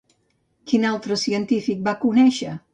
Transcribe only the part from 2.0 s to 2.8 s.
conèixer?